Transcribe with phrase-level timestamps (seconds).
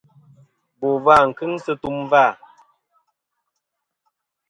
[0.79, 2.25] Bò vâ nɨn kɨŋ sɨ tum vâ.